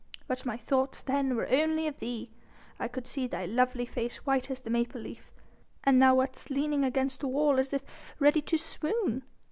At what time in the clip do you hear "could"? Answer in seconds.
2.87-3.05